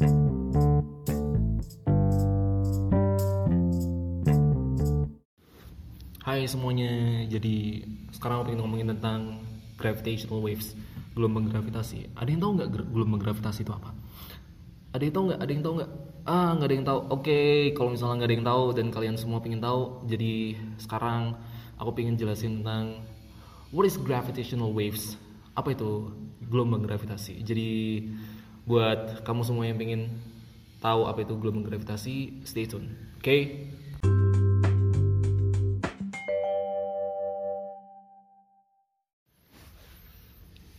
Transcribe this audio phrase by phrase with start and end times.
[0.00, 0.08] Hai
[6.48, 6.88] semuanya,
[7.28, 7.84] jadi
[8.16, 9.44] sekarang aku ingin ngomongin tentang
[9.76, 10.72] gravitational waves,
[11.12, 12.16] gelombang gravitasi.
[12.16, 13.92] Ada yang tahu nggak gelombang gravitasi itu apa?
[14.96, 15.40] Ada yang tahu nggak?
[15.44, 15.90] Ada yang tahu nggak?
[16.24, 17.00] Ah, nggak ada yang tahu.
[17.20, 17.40] Oke,
[17.76, 21.36] kalau misalnya nggak ada yang tahu dan kalian semua pengen tahu, jadi sekarang
[21.76, 23.04] aku pengen jelasin tentang
[23.68, 25.20] what is gravitational waves?
[25.52, 26.08] Apa itu
[26.48, 27.44] gelombang gravitasi?
[27.44, 27.68] Jadi
[28.70, 30.14] buat kamu semua yang pengen
[30.78, 32.94] tahu apa itu gelombang gravitasi, stay tune.
[33.18, 33.66] Oke?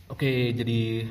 [0.08, 1.04] Oke, jadi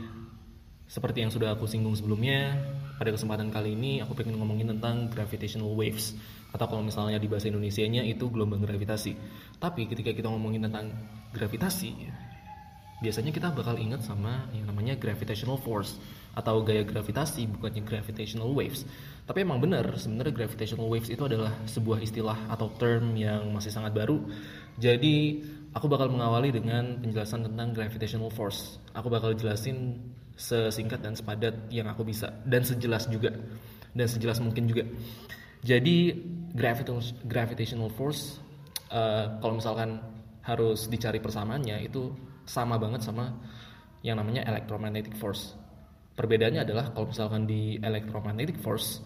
[0.90, 2.58] seperti yang sudah aku singgung sebelumnya,
[2.98, 6.18] pada kesempatan kali ini aku pengen ngomongin tentang gravitational waves
[6.50, 9.14] atau kalau misalnya di bahasa Indonesianya itu gelombang gravitasi.
[9.62, 10.90] Tapi ketika kita ngomongin tentang
[11.30, 12.10] gravitasi,
[13.06, 18.88] biasanya kita bakal ingat sama yang namanya gravitational force atau gaya gravitasi bukannya gravitational waves.
[19.28, 23.92] Tapi emang benar, sebenarnya gravitational waves itu adalah sebuah istilah atau term yang masih sangat
[23.92, 24.20] baru.
[24.80, 25.44] Jadi,
[25.76, 28.80] aku bakal mengawali dengan penjelasan tentang gravitational force.
[28.96, 30.00] Aku bakal jelasin
[30.40, 33.30] sesingkat dan sepadat yang aku bisa dan sejelas juga
[33.92, 34.88] dan sejelas mungkin juga.
[35.62, 36.16] Jadi,
[37.28, 38.42] gravitational force
[38.92, 40.02] uh, kalau misalkan
[40.42, 42.12] harus dicari persamaannya itu
[42.50, 43.30] sama banget sama
[44.02, 45.61] yang namanya electromagnetic force.
[46.22, 49.02] Perbedaannya adalah kalau misalkan di electromagnetic force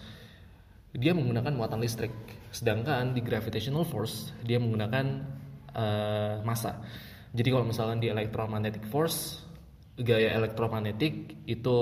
[0.92, 2.12] dia menggunakan muatan listrik,
[2.52, 5.24] sedangkan di gravitational force dia menggunakan
[5.72, 6.84] uh, massa.
[7.32, 9.48] Jadi kalau misalkan di electromagnetic force
[9.96, 11.78] gaya elektromagnetik itu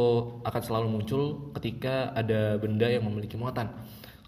[0.45, 3.73] akan selalu muncul ketika ada benda yang memiliki muatan.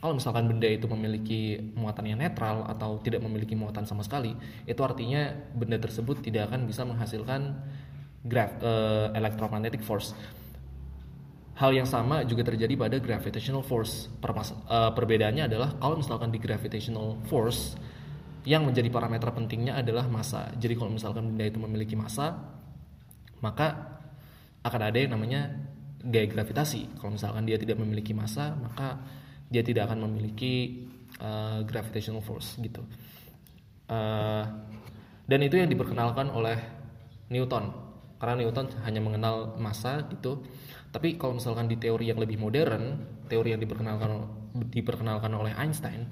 [0.02, 4.33] Kalau misalkan benda itu memiliki muatan yang netral atau tidak memiliki muatan sama sekali,
[4.66, 7.61] itu artinya benda tersebut tidak akan bisa menghasilkan
[8.26, 10.17] graf uh, electromagnetic force.
[11.56, 14.11] Hal yang sama juga terjadi pada gravitational force.
[14.20, 17.80] Permas uh, perbedaannya adalah kalau misalkan di gravitational force
[18.44, 20.52] yang menjadi parameter pentingnya adalah massa.
[20.59, 22.38] Jadi kalau misalkan benda itu memiliki massa,
[23.39, 23.98] maka
[24.61, 25.49] akan ada yang namanya
[26.05, 27.02] gaya gravitasi.
[27.02, 29.02] Kalau misalkan dia tidak memiliki massa, maka
[29.49, 30.86] dia tidak akan memiliki
[31.17, 32.86] uh, gravitational force gitu.
[33.89, 34.45] Uh,
[35.26, 36.58] dan itu yang diperkenalkan oleh
[37.33, 37.73] Newton.
[38.21, 40.45] Karena Newton hanya mengenal massa gitu.
[40.95, 42.95] Tapi kalau misalkan di teori yang lebih modern,
[43.28, 44.32] teori yang diperkenalkan
[44.72, 46.08] diperkenalkan oleh Einstein,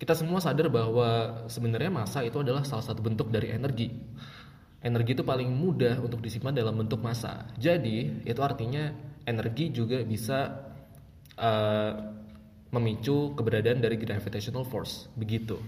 [0.00, 3.92] kita semua sadar bahwa sebenarnya massa itu adalah salah satu bentuk dari energi.
[4.80, 7.52] Energi itu paling mudah untuk disimpan dalam bentuk massa.
[7.60, 8.96] Jadi, itu artinya
[9.28, 10.72] energi juga bisa
[11.36, 11.92] uh,
[12.72, 15.12] memicu keberadaan dari gravitational force.
[15.20, 15.60] Begitu.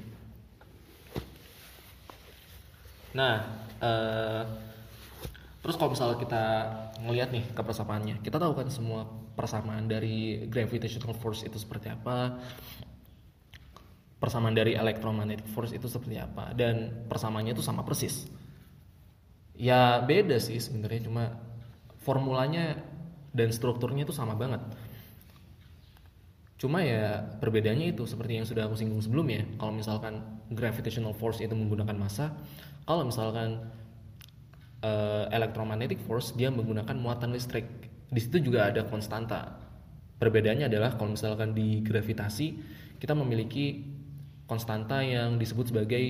[3.16, 3.36] Nah,
[3.84, 4.44] uh,
[5.66, 6.44] terus kalau misalnya kita
[7.02, 9.02] ngelihat nih ke persamaannya, kita tahu kan semua
[9.34, 12.38] persamaan dari gravitational force itu seperti apa,
[14.22, 18.30] persamaan dari electromagnetic force itu seperti apa, dan persamaannya itu sama persis.
[19.58, 21.34] Ya beda sih sebenarnya, cuma
[21.98, 22.78] formulanya
[23.34, 24.62] dan strukturnya itu sama banget.
[26.62, 29.42] Cuma ya perbedaannya itu seperti yang sudah aku singgung sebelumnya.
[29.58, 32.38] Kalau misalkan gravitational force itu menggunakan massa,
[32.86, 33.66] kalau misalkan
[34.82, 37.64] uh, electromagnetic force dia menggunakan muatan listrik.
[38.10, 39.56] Di situ juga ada konstanta.
[40.16, 42.46] Perbedaannya adalah kalau misalkan di gravitasi
[42.96, 43.84] kita memiliki
[44.48, 46.02] konstanta yang disebut sebagai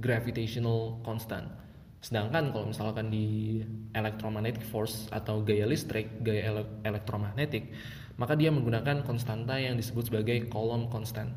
[0.00, 1.52] gravitational constant.
[2.00, 3.60] Sedangkan kalau misalkan di
[3.92, 7.68] electromagnetic force atau gaya listrik, gaya ele elektromagnetik,
[8.16, 11.28] maka dia menggunakan konstanta yang disebut sebagai Coulomb constant.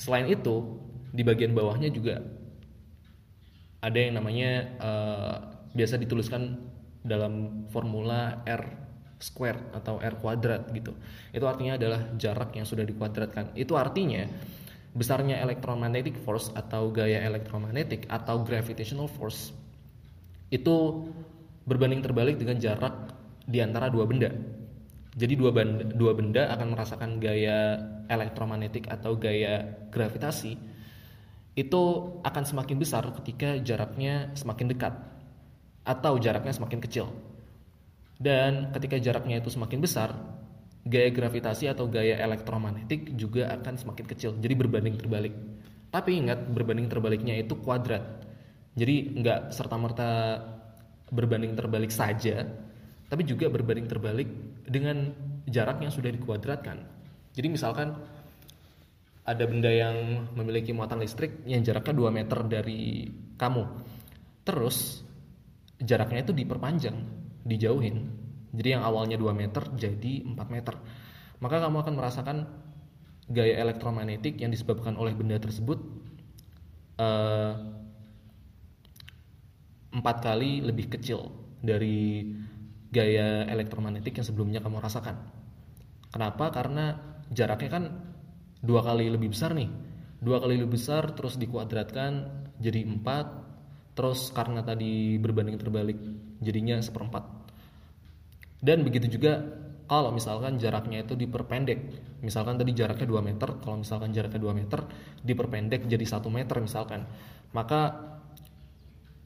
[0.00, 0.80] Selain itu,
[1.12, 2.24] di bagian bawahnya juga
[3.84, 4.50] ada yang namanya
[4.80, 5.36] uh,
[5.74, 6.58] biasa dituliskan
[7.00, 8.62] dalam formula R
[9.20, 10.96] square atau R kuadrat gitu.
[11.30, 13.52] Itu artinya adalah jarak yang sudah dikuadratkan.
[13.54, 14.24] Itu artinya
[14.90, 19.54] besarnya electromagnetic force atau gaya elektromagnetik atau gravitational force
[20.50, 21.06] itu
[21.62, 23.14] berbanding terbalik dengan jarak
[23.46, 24.34] di antara dua benda.
[25.14, 27.78] Jadi dua benda, dua benda akan merasakan gaya
[28.10, 30.58] elektromagnetik atau gaya gravitasi
[31.58, 31.82] itu
[32.22, 34.94] akan semakin besar ketika jaraknya semakin dekat
[35.84, 37.06] atau jaraknya semakin kecil.
[38.20, 40.12] Dan ketika jaraknya itu semakin besar,
[40.84, 44.36] gaya gravitasi atau gaya elektromagnetik juga akan semakin kecil.
[44.36, 45.34] Jadi berbanding terbalik.
[45.90, 48.04] Tapi ingat berbanding terbaliknya itu kuadrat.
[48.76, 50.08] Jadi nggak serta-merta
[51.10, 52.46] berbanding terbalik saja,
[53.10, 54.28] tapi juga berbanding terbalik
[54.62, 55.10] dengan
[55.50, 56.78] jarak yang sudah dikuadratkan.
[57.34, 57.98] Jadi misalkan
[59.26, 63.64] ada benda yang memiliki muatan listrik yang jaraknya 2 meter dari kamu.
[64.46, 65.02] Terus
[65.80, 66.96] jaraknya itu diperpanjang,
[67.44, 68.12] dijauhin.
[68.52, 70.76] Jadi yang awalnya 2 meter jadi 4 meter.
[71.40, 72.36] maka kamu akan merasakan
[73.24, 75.80] gaya elektromagnetik yang disebabkan oleh benda tersebut
[77.00, 77.52] uh,
[79.90, 81.32] empat kali lebih kecil
[81.64, 82.28] dari
[82.90, 85.16] gaya elektromagnetik yang sebelumnya kamu rasakan.
[86.10, 86.50] Kenapa?
[86.50, 86.98] Karena
[87.30, 87.84] jaraknya kan
[88.60, 89.70] dua kali lebih besar nih.
[90.20, 92.28] Dua kali lebih besar terus dikuadratkan
[92.58, 93.39] jadi empat.
[93.94, 95.98] Terus karena tadi berbanding terbalik
[96.40, 97.24] jadinya seperempat.
[98.60, 99.40] Dan begitu juga
[99.90, 101.78] kalau misalkan jaraknya itu diperpendek
[102.22, 104.86] misalkan tadi jaraknya 2 meter kalau misalkan jaraknya 2 meter
[105.26, 107.10] diperpendek jadi 1 meter misalkan
[107.50, 107.98] maka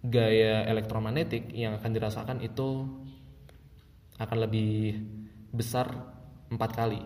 [0.01, 2.89] gaya elektromagnetik yang akan dirasakan itu
[4.17, 5.05] akan lebih
[5.53, 5.93] besar
[6.49, 7.01] empat kali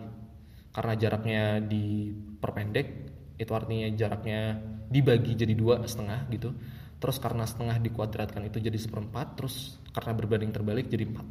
[0.71, 2.87] karena jaraknya diperpendek
[3.39, 4.55] itu artinya jaraknya
[4.87, 6.55] dibagi jadi dua setengah gitu
[6.99, 11.27] terus karena setengah dikuadratkan itu jadi seperempat terus karena berbanding terbalik jadi empat.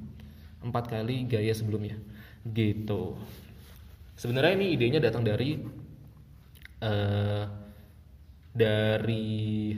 [0.64, 2.00] Empat kali gaya sebelumnya.
[2.42, 3.14] Gitu.
[4.18, 5.60] Sebenarnya ini idenya datang dari
[6.82, 7.44] uh,
[8.50, 9.70] dari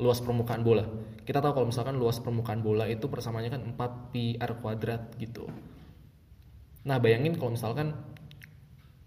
[0.00, 0.82] luas permukaan bola.
[1.22, 5.46] Kita tahu kalau misalkan luas permukaan bola itu persamanya kan 4 pi r kuadrat gitu.
[6.84, 7.94] Nah bayangin kalau misalkan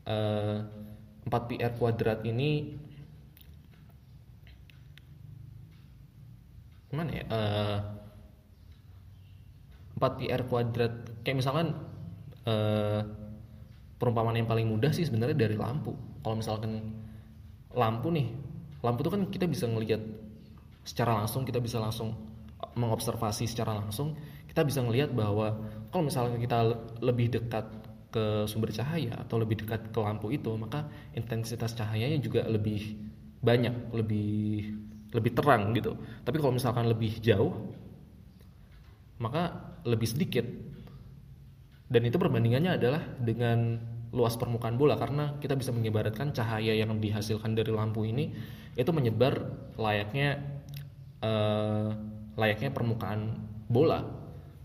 [0.07, 2.79] uh, eh, 4 pi r kuadrat ini
[6.95, 7.25] mana ya?
[7.27, 7.79] Uh,
[9.97, 10.93] 4 pi r kuadrat.
[11.25, 11.73] Kayak misalkan
[12.45, 13.01] uh,
[13.97, 15.97] perumpamaan yang paling mudah sih sebenarnya dari lampu.
[16.21, 16.93] Kalau misalkan
[17.73, 18.29] lampu nih
[18.85, 19.99] lampu itu kan kita bisa ngelihat
[20.85, 22.13] secara langsung kita bisa langsung
[22.77, 24.13] mengobservasi secara langsung.
[24.45, 25.57] Kita bisa ngelihat bahwa
[25.89, 26.57] kalau misalnya kita
[27.01, 27.65] lebih dekat
[28.07, 32.95] ke sumber cahaya atau lebih dekat ke lampu itu maka intensitas cahayanya juga lebih
[33.43, 34.73] banyak lebih
[35.17, 35.97] lebih terang gitu.
[36.21, 37.73] Tapi kalau misalkan lebih jauh
[39.17, 40.45] maka lebih sedikit.
[41.87, 43.81] Dan itu perbandingannya adalah dengan
[44.13, 48.31] luas permukaan bola karena kita bisa menyebarkan cahaya yang dihasilkan dari lampu ini
[48.77, 49.35] itu menyebar
[49.75, 50.61] layaknya
[51.25, 51.91] uh,
[52.37, 54.05] layaknya permukaan bola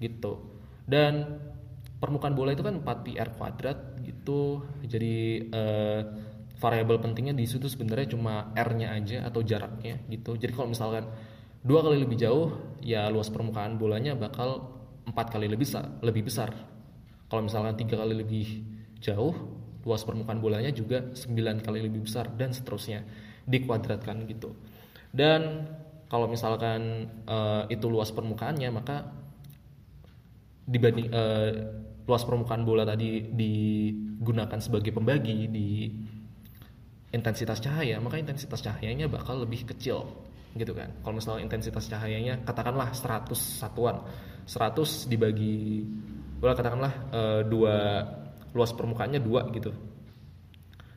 [0.02, 0.44] gitu.
[0.84, 1.40] Dan
[2.02, 6.02] permukaan bola itu kan 4 pi r kuadrat gitu jadi uh,
[6.62, 10.38] variabel pentingnya di situ sebenarnya cuma r-nya aja atau jaraknya gitu.
[10.38, 11.10] Jadi kalau misalkan
[11.66, 14.70] dua kali lebih jauh ya luas permukaan bolanya bakal
[15.02, 16.54] empat kali lebih besar lebih besar.
[17.26, 18.46] Kalau misalkan tiga kali lebih
[19.02, 19.34] jauh,
[19.82, 23.02] luas permukaan bolanya juga 9 kali lebih besar dan seterusnya.
[23.48, 24.52] Dikuadratkan gitu.
[25.08, 25.64] Dan
[26.12, 29.08] kalau misalkan uh, itu luas permukaannya maka
[30.68, 31.50] dibanding uh,
[32.04, 35.68] luas permukaan bola tadi digunakan sebagai pembagi di
[37.12, 40.08] intensitas cahaya, maka intensitas cahayanya bakal lebih kecil
[40.56, 40.88] gitu kan.
[41.04, 44.00] Kalau misalnya intensitas cahayanya katakanlah 100 satuan,
[44.48, 45.84] 100 dibagi
[46.40, 48.02] boleh katakanlah uh, dua
[48.56, 49.70] luas permukaannya dua gitu.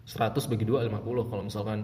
[0.05, 1.79] 100 bagi 2 50 kalau misalkan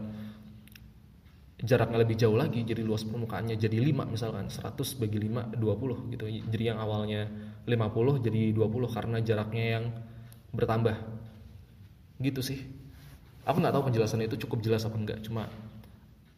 [1.58, 4.46] jaraknya lebih jauh lagi jadi luas permukaannya jadi 5 misalkan.
[4.50, 6.26] 100 bagi 5 20 gitu.
[6.28, 7.26] Jadi yang awalnya
[7.66, 9.86] 50 jadi 20 karena jaraknya yang
[10.54, 10.96] bertambah.
[12.22, 12.81] Gitu sih
[13.46, 15.50] aku nggak tahu penjelasan itu cukup jelas apa enggak cuma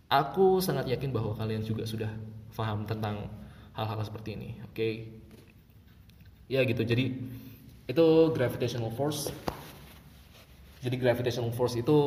[0.08, 2.12] aku sangat yakin bahwa kalian juga sudah
[2.54, 3.28] paham tentang
[3.74, 4.78] hal-hal seperti ini oke?
[4.78, 4.94] Okay?
[6.52, 6.86] ya gitu.
[6.86, 7.06] Jadi
[7.90, 9.34] itu gravitational force.
[10.84, 11.98] Jadi gravitational force itu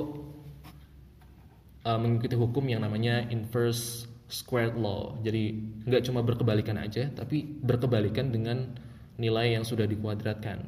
[1.84, 5.16] uh, mengikuti hukum yang namanya inverse squared law.
[5.24, 5.56] Jadi
[5.88, 8.76] nggak cuma berkebalikan aja tapi berkebalikan dengan
[9.16, 10.62] nilai yang sudah dikuadratkan.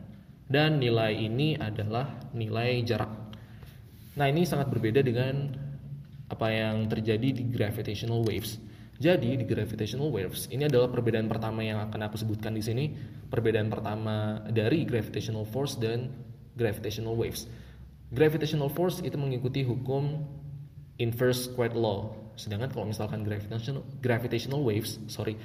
[0.49, 3.18] Dan nilai ini adalah nilai jarak
[4.19, 5.55] nah ini sangat berbeda dengan
[6.29, 8.59] apa yang terjadi di gravitational waves
[8.99, 12.91] jadi di gravitational waves ini adalah perbedaan pertama yang akan aku sebutkan di sini,
[13.31, 16.11] perbedaan pertama dari gravitational force dan
[16.59, 17.47] gravitational waves.
[18.11, 20.27] Gravitational force itu mengikuti hukum
[20.99, 22.11] inverse squared law.
[22.35, 25.39] Sedangkan kalau misalkan gravitational gravitational waves, sorry.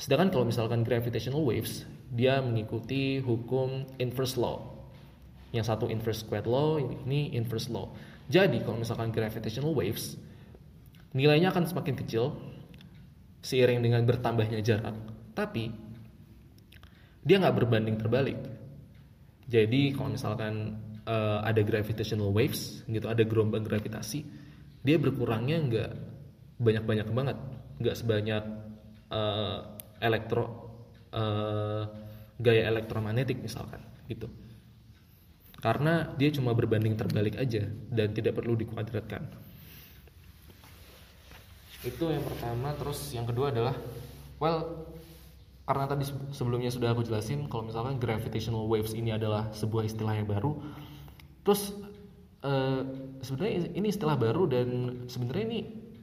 [0.00, 4.69] Sedangkan kalau misalkan gravitational waves, dia mengikuti hukum inverse law.
[5.50, 7.90] Yang satu inverse squared law, ini inverse law.
[8.30, 10.14] Jadi kalau misalkan gravitational waves,
[11.14, 12.38] nilainya akan semakin kecil
[13.42, 14.94] seiring dengan bertambahnya jarak.
[15.34, 15.74] Tapi
[17.26, 18.38] dia nggak berbanding terbalik.
[19.50, 20.78] Jadi kalau misalkan
[21.10, 24.22] uh, ada gravitational waves gitu, ada gelombang gravitasi,
[24.86, 25.90] dia berkurangnya nggak
[26.62, 27.36] banyak-banyak banget,
[27.82, 28.44] nggak sebanyak
[29.10, 29.58] uh,
[29.98, 30.70] elektro
[31.10, 31.84] uh,
[32.40, 34.30] gaya elektromagnetik misalkan gitu.
[35.60, 39.28] Karena dia cuma berbanding terbalik aja dan tidak perlu dikuadratkan.
[41.84, 43.76] Itu yang pertama terus yang kedua adalah
[44.40, 44.88] well
[45.64, 50.26] karena tadi sebelumnya sudah aku jelasin kalau misalkan gravitational waves ini adalah sebuah istilah yang
[50.26, 50.58] baru
[51.46, 51.72] terus
[52.42, 52.82] uh,
[53.22, 54.68] sebenarnya ini istilah baru dan
[55.06, 55.60] sebenarnya ini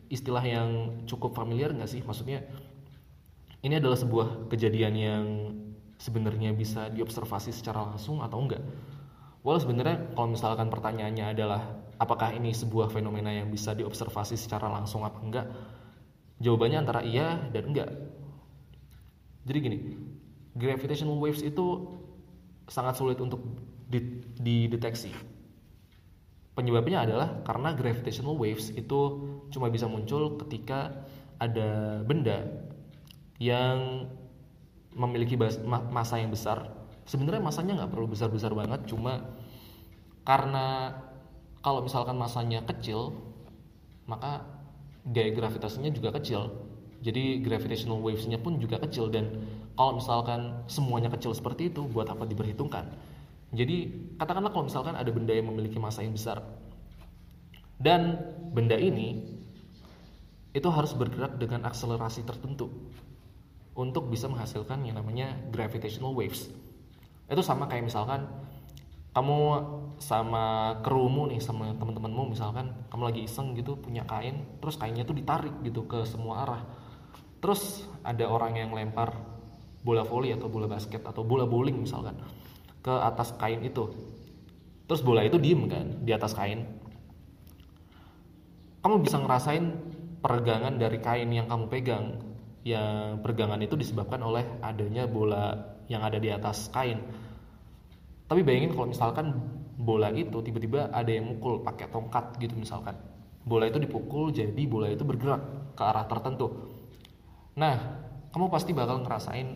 [0.08, 0.70] istilah yang
[1.06, 2.02] cukup familiar nggak sih?
[2.02, 2.48] Maksudnya
[3.62, 5.24] ini adalah sebuah kejadian yang
[5.98, 8.62] sebenarnya bisa diobservasi secara langsung atau enggak
[9.48, 11.64] Well sebenarnya kalau misalkan pertanyaannya adalah
[12.04, 15.48] apakah ini sebuah fenomena yang bisa diobservasi secara langsung apa enggak?
[16.44, 17.88] Jawabannya antara iya dan enggak.
[19.48, 19.78] Jadi gini,
[20.52, 21.96] gravitational waves itu
[22.68, 23.40] sangat sulit untuk
[24.44, 25.16] dideteksi.
[26.52, 29.00] Penyebabnya adalah karena gravitational waves itu
[29.48, 31.08] cuma bisa muncul ketika
[31.40, 32.68] ada benda
[33.40, 34.12] yang
[34.92, 35.40] memiliki
[35.88, 36.78] massa yang besar
[37.08, 39.24] sebenarnya masanya nggak perlu besar-besar banget cuma
[40.28, 40.92] karena
[41.64, 43.16] kalau misalkan masanya kecil
[44.12, 44.44] maka
[45.08, 46.52] gaya gravitasinya juga kecil.
[47.00, 49.08] Jadi gravitational wavesnya pun juga kecil.
[49.08, 49.48] Dan
[49.80, 52.92] kalau misalkan semuanya kecil seperti itu buat apa diperhitungkan?
[53.56, 53.88] Jadi
[54.20, 56.44] katakanlah kalau misalkan ada benda yang memiliki massa yang besar.
[57.80, 58.20] Dan
[58.52, 59.24] benda ini
[60.52, 62.68] itu harus bergerak dengan akselerasi tertentu
[63.78, 66.50] untuk bisa menghasilkan yang namanya gravitational waves.
[67.30, 68.26] Itu sama kayak misalkan
[69.18, 69.38] kamu
[69.98, 75.18] sama krumu nih sama teman-temanmu misalkan kamu lagi iseng gitu punya kain terus kainnya tuh
[75.18, 76.62] ditarik gitu ke semua arah.
[77.42, 79.18] Terus ada orang yang lempar
[79.82, 82.14] bola voli atau bola basket atau bola bowling misalkan
[82.86, 83.90] ke atas kain itu.
[84.86, 86.70] Terus bola itu diem kan di atas kain.
[88.86, 89.66] Kamu bisa ngerasain
[90.22, 92.22] peregangan dari kain yang kamu pegang
[92.62, 97.02] yang peregangan itu disebabkan oleh adanya bola yang ada di atas kain.
[98.28, 99.40] Tapi bayangin kalau misalkan
[99.80, 103.00] bola itu tiba-tiba ada yang mukul pakai tongkat gitu misalkan.
[103.48, 105.40] Bola itu dipukul jadi bola itu bergerak
[105.80, 106.52] ke arah tertentu.
[107.56, 108.04] Nah,
[108.36, 109.56] kamu pasti bakal ngerasain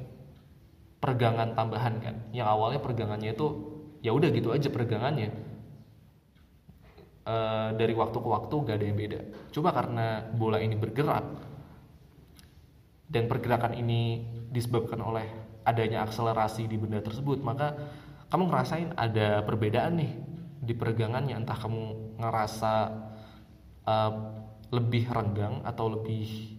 [1.04, 2.16] peregangan tambahan kan.
[2.32, 3.48] Yang awalnya peregangannya itu
[4.00, 5.36] ya udah gitu aja peregangannya.
[7.22, 7.36] E,
[7.76, 9.20] dari waktu ke waktu gak ada yang beda.
[9.52, 11.28] Coba karena bola ini bergerak
[13.12, 15.28] dan pergerakan ini disebabkan oleh
[15.68, 17.76] adanya akselerasi di benda tersebut maka
[18.32, 20.12] kamu ngerasain ada perbedaan nih
[20.64, 22.74] di peregangannya entah kamu ngerasa
[23.84, 24.12] uh,
[24.72, 26.56] lebih renggang atau lebih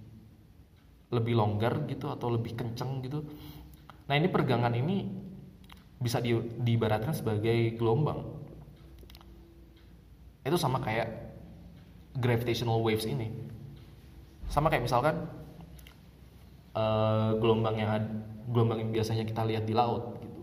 [1.13, 3.25] lebih longgar gitu atau lebih kenceng gitu.
[4.05, 5.09] Nah ini peregangan ini
[5.97, 8.21] bisa di, diibaratkan sebagai gelombang.
[10.45, 11.09] Itu sama kayak
[12.17, 13.33] gravitational waves ini.
[14.49, 15.25] Sama kayak misalkan
[16.77, 17.91] uh, gelombang yang
[18.53, 20.43] gelombang yang biasanya kita lihat di laut gitu.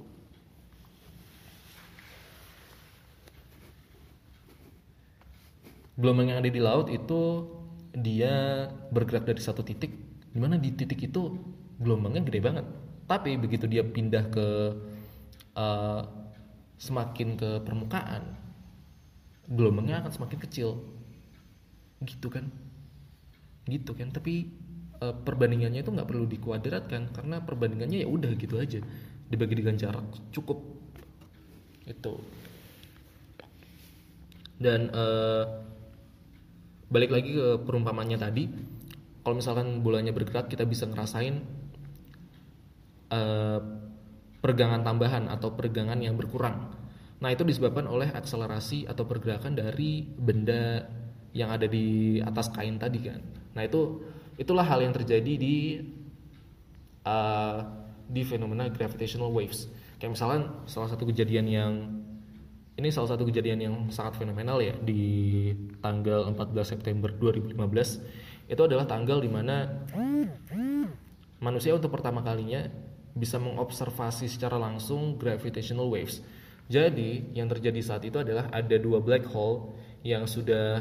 [6.00, 7.44] Gelombang yang ada di laut itu
[7.92, 9.92] dia bergerak dari satu titik.
[10.32, 11.36] Di mana di titik itu
[11.76, 12.66] gelombangnya gede banget.
[13.04, 14.48] Tapi begitu dia pindah ke
[15.60, 16.02] uh,
[16.80, 18.40] semakin ke permukaan
[19.50, 20.70] gelombangnya akan semakin kecil.
[22.06, 22.48] Gitu kan?
[23.68, 24.14] Gitu kan?
[24.14, 24.48] Tapi
[25.04, 28.80] uh, perbandingannya itu nggak perlu dikuadratkan karena perbandingannya ya udah gitu aja.
[29.28, 30.64] Dibagi dengan jarak cukup.
[31.90, 32.22] Itu.
[34.60, 35.69] Dan uh,
[36.90, 38.50] balik lagi ke perumpamannya tadi
[39.22, 41.46] kalau misalkan bolanya bergerak kita bisa ngerasain
[43.14, 43.60] uh,
[44.40, 46.74] pergangan tambahan atau pergangan yang berkurang
[47.20, 50.88] nah itu disebabkan oleh akselerasi atau pergerakan dari benda
[51.36, 53.22] yang ada di atas kain tadi kan
[53.54, 54.02] nah itu
[54.40, 55.84] Itulah hal yang terjadi di
[57.04, 57.60] uh,
[58.08, 59.68] di fenomena gravitational waves.
[60.00, 61.72] Kayak misalnya salah satu kejadian yang
[62.80, 65.52] ini salah satu kejadian yang sangat fenomenal ya di
[65.84, 67.60] tanggal 14 September 2015
[68.50, 69.68] itu adalah tanggal di mana
[71.44, 72.66] manusia untuk pertama kalinya
[73.12, 76.24] bisa mengobservasi secara langsung gravitational waves.
[76.72, 80.80] Jadi yang terjadi saat itu adalah ada dua black hole yang sudah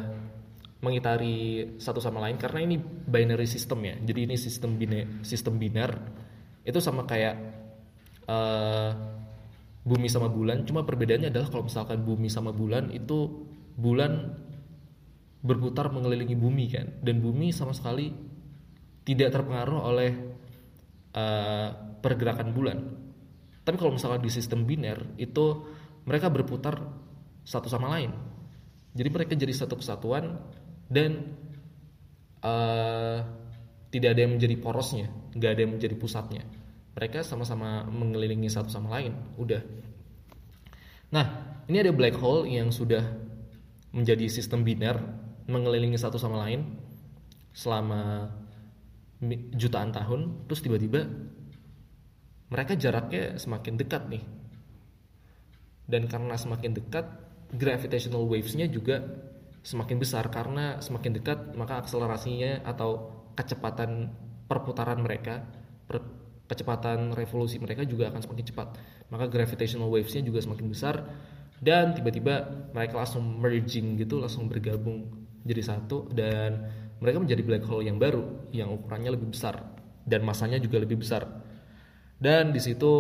[0.79, 2.77] mengitari satu sama lain karena ini
[3.09, 3.99] binary system ya.
[3.99, 5.99] Jadi ini sistem bine sistem biner
[6.63, 7.35] itu sama kayak
[8.29, 9.18] uh,
[9.87, 13.47] bumi sama bulan cuma perbedaannya adalah kalau misalkan bumi sama bulan itu
[13.79, 14.35] bulan
[15.39, 16.87] berputar mengelilingi bumi kan.
[17.03, 18.11] Dan bumi sama sekali
[19.07, 20.11] tidak terpengaruh oleh
[21.15, 21.69] uh,
[22.03, 22.79] pergerakan bulan.
[23.63, 25.65] Tapi kalau misalkan di sistem biner itu
[26.09, 26.81] mereka berputar
[27.45, 28.13] satu sama lain.
[28.97, 30.41] Jadi mereka jadi satu kesatuan
[30.89, 31.37] dan
[32.43, 33.19] uh,
[33.89, 36.45] tidak ada yang menjadi porosnya, nggak ada yang menjadi pusatnya.
[36.99, 39.15] Mereka sama-sama mengelilingi satu sama lain.
[39.39, 39.63] Udah.
[41.15, 41.27] Nah,
[41.71, 43.07] ini ada black hole yang sudah
[43.95, 44.99] menjadi sistem biner
[45.47, 46.75] mengelilingi satu sama lain
[47.55, 48.35] selama
[49.55, 51.07] jutaan tahun, terus tiba-tiba
[52.51, 54.25] mereka jaraknya semakin dekat nih.
[55.87, 57.07] Dan karena semakin dekat,
[57.55, 59.07] gravitational wavesnya juga
[59.65, 64.13] semakin besar karena semakin dekat maka akselerasinya atau kecepatan
[64.49, 65.45] perputaran mereka
[66.49, 68.69] kecepatan revolusi mereka juga akan semakin cepat.
[69.13, 71.05] Maka gravitational wavesnya juga semakin besar
[71.61, 75.11] dan tiba-tiba mereka langsung merging gitu langsung bergabung
[75.45, 79.61] jadi satu dan mereka menjadi black hole yang baru yang ukurannya lebih besar
[80.09, 81.29] dan masanya juga lebih besar.
[82.19, 82.93] Dan di situ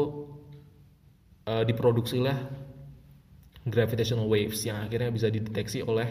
[1.49, 2.39] uh, diproduksilah
[3.67, 6.09] gravitational waves yang akhirnya bisa dideteksi oleh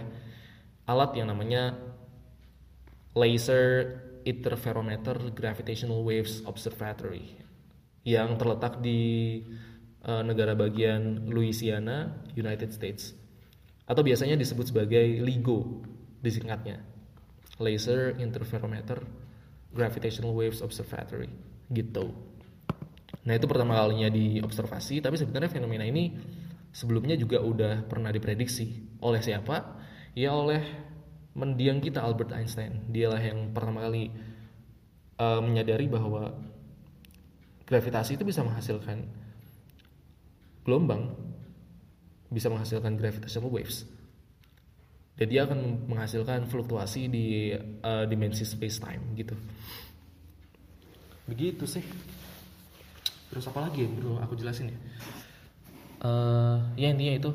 [0.90, 1.78] alat yang namanya
[3.16, 3.98] laser
[4.28, 7.40] interferometer gravitational waves observatory
[8.04, 9.40] yang terletak di
[10.04, 13.16] uh, negara bagian Louisiana, United States.
[13.88, 15.84] Atau biasanya disebut sebagai LIGO
[16.20, 16.84] disingkatnya.
[17.58, 19.02] Laser Interferometer
[19.72, 21.32] Gravitational Waves Observatory
[21.72, 22.12] gitu.
[23.28, 26.16] Nah itu pertama kalinya diobservasi, tapi sebenarnya fenomena ini
[26.72, 29.76] sebelumnya juga udah pernah diprediksi oleh siapa?
[30.16, 30.87] Ya oleh
[31.38, 32.90] mendiang kita Albert Einstein.
[32.90, 34.10] Dialah yang pertama kali
[35.22, 36.34] uh, menyadari bahwa
[37.70, 39.06] gravitasi itu bisa menghasilkan
[40.66, 41.14] gelombang,
[42.34, 43.86] bisa menghasilkan gravitational waves.
[45.18, 47.54] Dan dia akan menghasilkan fluktuasi di
[47.86, 49.38] uh, dimensi space time gitu.
[51.30, 51.86] Begitu sih
[53.28, 54.80] terus apa lagi bro aku jelasin ya
[56.08, 57.32] uh, ya intinya itu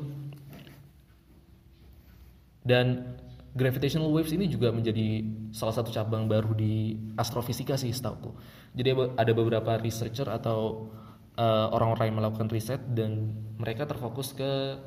[2.65, 3.19] dan
[3.53, 5.21] gravitational waves ini juga menjadi
[5.53, 8.33] salah satu cabang baru di astrofisika sih setahu
[8.73, 10.89] jadi ada beberapa researcher atau
[11.37, 14.81] uh, orang-orang yang melakukan riset dan mereka terfokus ke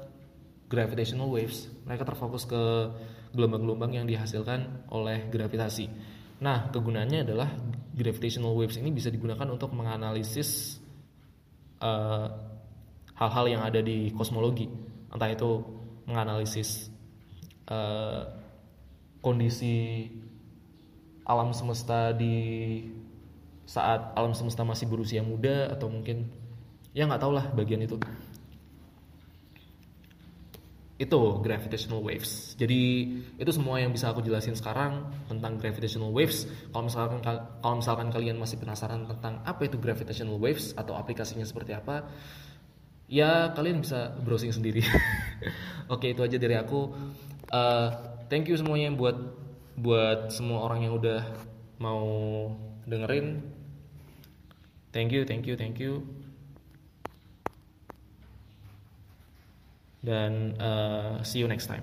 [0.67, 1.71] gravitational waves.
[1.87, 2.91] Mereka terfokus ke
[3.31, 5.87] gelombang-gelombang yang dihasilkan oleh gravitasi.
[6.43, 7.55] Nah kegunaannya adalah
[7.95, 10.83] gravitational waves ini bisa digunakan untuk menganalisis
[11.77, 12.27] Eh,
[13.21, 14.65] hal-hal uh, yang ada di kosmologi.
[15.13, 15.61] Entah itu
[16.09, 16.89] menganalisis
[17.69, 18.25] uh,
[19.27, 20.07] kondisi
[21.27, 22.79] alam semesta di
[23.67, 26.31] saat alam semesta masih berusia muda atau mungkin
[26.95, 27.99] ya nggak tau lah bagian itu
[30.97, 32.57] itu gravitational waves.
[32.57, 33.05] Jadi
[33.37, 36.49] itu semua yang bisa aku jelasin sekarang tentang gravitational waves.
[36.73, 37.21] Kalau misalkan
[37.61, 42.09] kalau misalkan kalian masih penasaran tentang apa itu gravitational waves atau aplikasinya seperti apa,
[43.13, 44.81] ya kalian bisa browsing sendiri.
[45.93, 46.89] Oke itu aja dari aku.
[47.53, 49.17] Uh, thank you semuanya buat
[49.77, 51.23] buat semua orang yang udah
[51.77, 52.07] mau
[52.89, 53.45] dengerin.
[54.91, 56.07] Thank you, thank you, thank you.
[60.07, 61.83] dan uh, see you next time